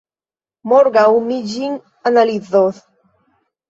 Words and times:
Morgaŭ 0.73 1.05
mi 1.29 1.39
ĝin 1.53 1.79
analizos. 2.13 2.85